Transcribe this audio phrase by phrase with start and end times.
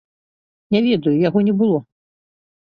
[0.77, 1.77] Не ведаю, яго не было.